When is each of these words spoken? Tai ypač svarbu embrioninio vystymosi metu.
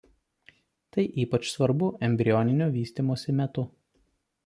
Tai 0.95 1.03
ypač 1.25 1.45
svarbu 1.51 1.91
embrioninio 2.09 2.73
vystymosi 2.81 3.41
metu. 3.43 3.71